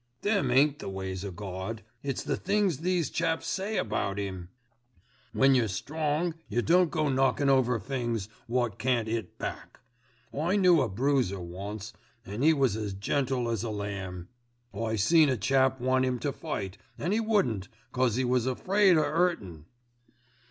"Them 0.23 0.49
ain't 0.49 0.79
the 0.79 0.89
ways 0.89 1.23
of 1.23 1.35
Gawd, 1.35 1.83
it's 2.01 2.23
the 2.23 2.35
things 2.35 2.79
these 2.79 3.11
chaps 3.11 3.45
says 3.45 3.77
about 3.77 4.17
'Im. 4.17 4.49
When 5.31 5.53
you're 5.53 5.67
strong, 5.67 6.33
yer 6.49 6.63
don't 6.63 6.89
go 6.89 7.07
knockin' 7.07 7.49
over 7.51 7.79
things 7.79 8.27
wot 8.47 8.79
can't 8.79 9.07
'it 9.07 9.37
back. 9.37 9.79
I 10.33 10.55
knew 10.55 10.81
a 10.81 10.89
bruiser 10.89 11.39
once, 11.39 11.93
an' 12.25 12.41
'e 12.43 12.51
was 12.51 12.75
as 12.75 12.95
gentle 12.95 13.47
as 13.47 13.61
a 13.61 13.69
lamb. 13.69 14.29
I 14.73 14.95
seen 14.95 15.29
a 15.29 15.37
chap 15.37 15.79
want 15.79 16.03
'im 16.03 16.17
to 16.21 16.31
fight, 16.31 16.79
an' 16.97 17.13
'e 17.13 17.19
wouldn't, 17.19 17.67
'cause 17.91 18.17
'e 18.17 18.23
was 18.25 18.47
afraid 18.47 18.97
of 18.97 19.05
'urtin'." 19.05 19.65